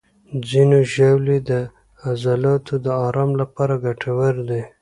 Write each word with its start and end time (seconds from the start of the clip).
ځینې 0.49 0.79
ژاولې 0.93 1.37
د 1.49 1.51
عضلاتو 2.05 2.75
د 2.85 2.87
آرام 3.07 3.31
لپاره 3.41 3.73
ګټورې 3.85 4.43
دي. 4.49 4.61